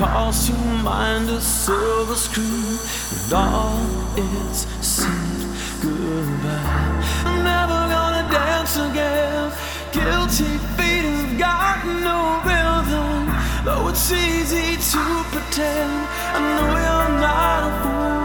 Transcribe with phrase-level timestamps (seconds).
[0.00, 2.78] calls to mind a silver screen,
[3.12, 3.84] and all
[4.16, 5.44] it's said
[5.82, 7.04] goodbye.
[7.28, 9.52] I'm never gonna dance again.
[9.92, 13.28] Guilty feet have got no rhythm,
[13.66, 15.02] though it's easy to
[15.32, 15.92] pretend.
[16.32, 18.20] I know you're not a fool.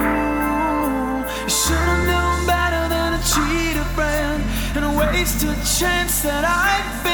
[1.43, 4.39] You should've known better than to cheat a friend
[4.77, 7.04] and waste a chance that I've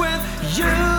[0.00, 0.89] with you.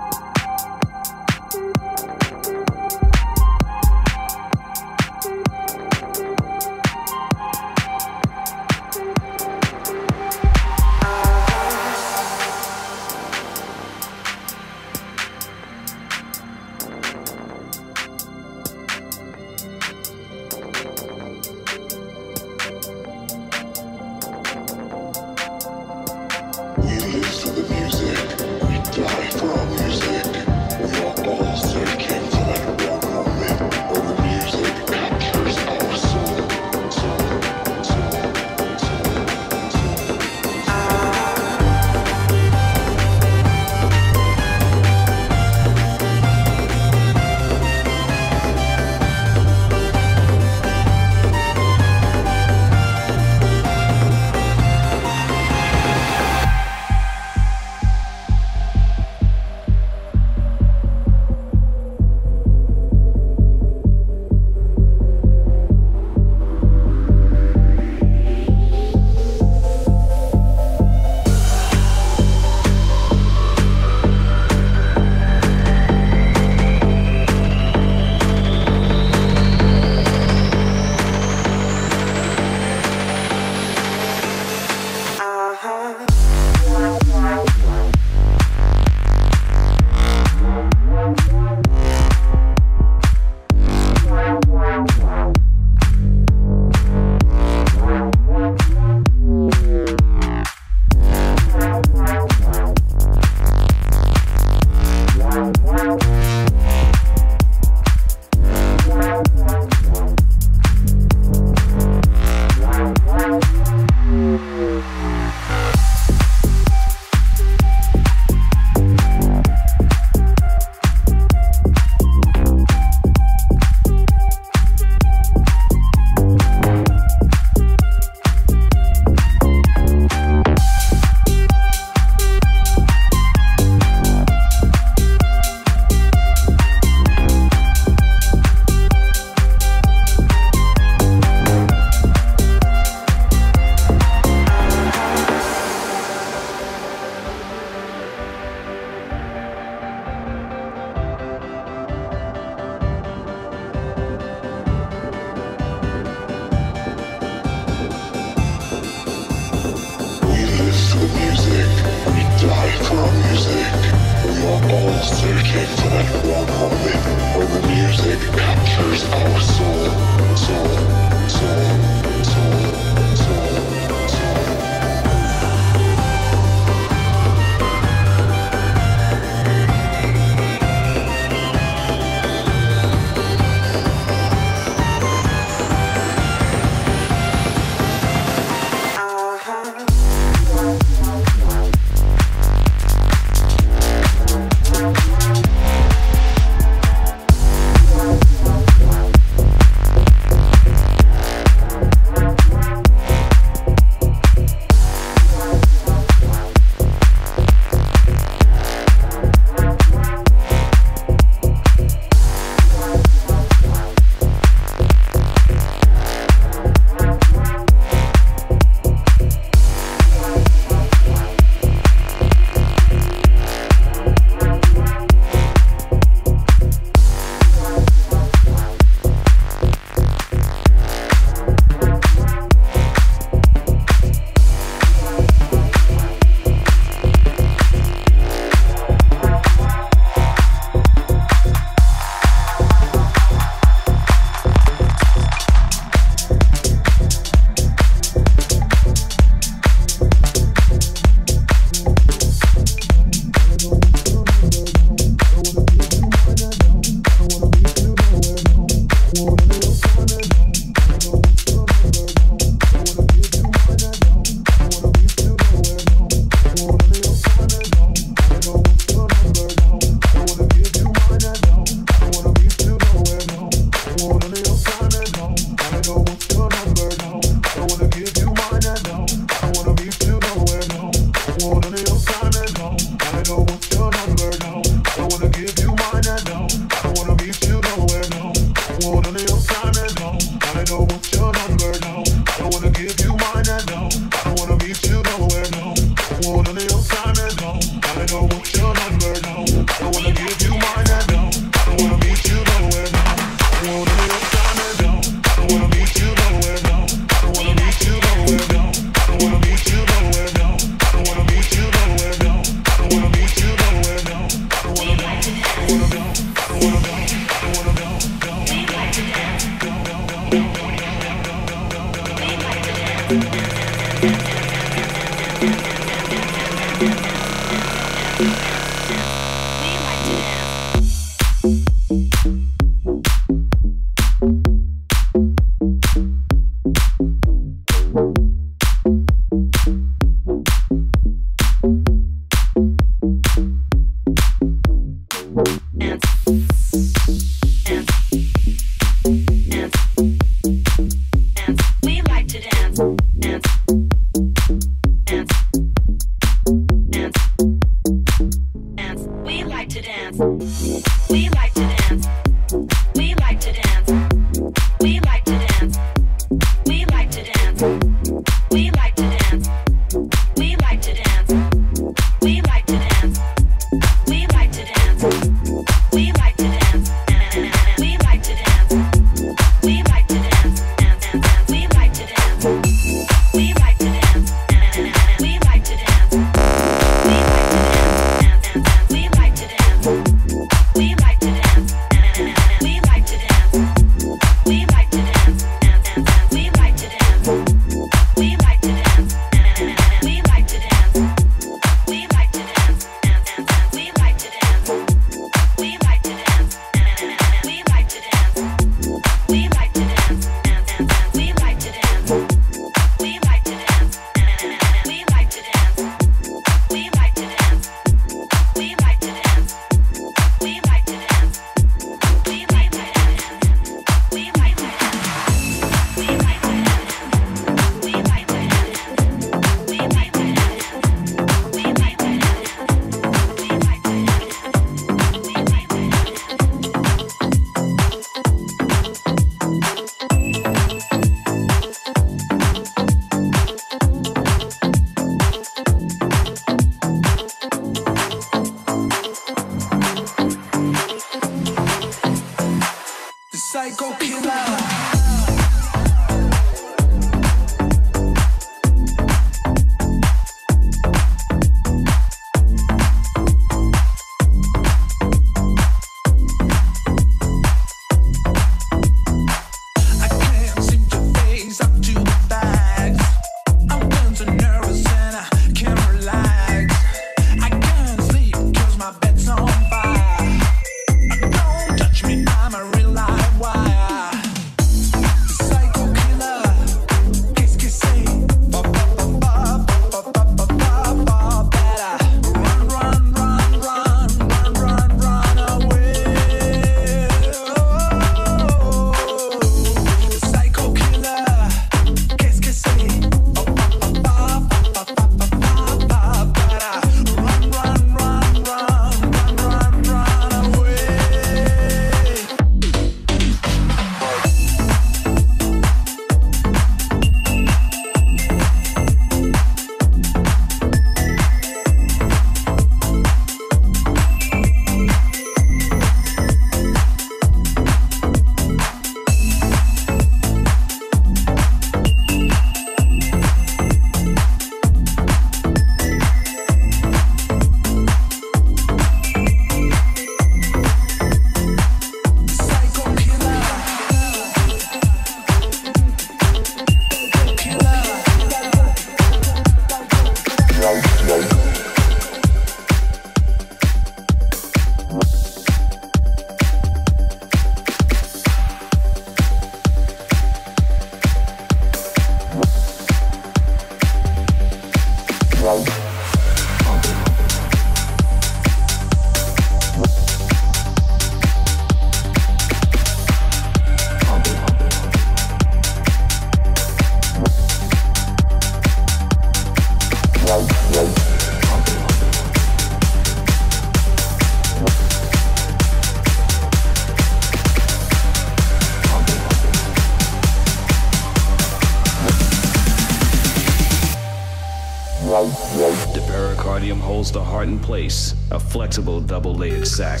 [597.62, 600.00] Place, a flexible double layered sac.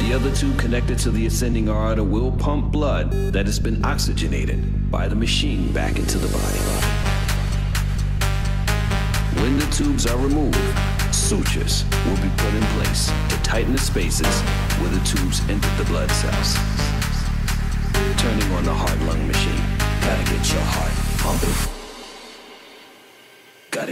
[0.00, 4.90] The other two connected to the ascending aorta will pump blood that has been oxygenated
[4.90, 6.58] by the machine back into the body.
[9.40, 10.56] When the tubes are removed,
[11.14, 14.40] sutures will be put in place to tighten the spaces
[14.80, 16.56] where the tubes enter the blood cells.
[18.18, 19.62] Turning on the heart lung machine.
[20.02, 21.71] Gotta get your heart pumping.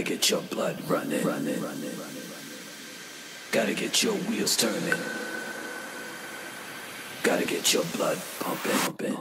[0.01, 1.23] Gotta get your blood running.
[1.23, 1.61] running.
[3.51, 4.99] Gotta get your wheels turning.
[7.21, 9.13] Gotta get your blood pumping, pumping,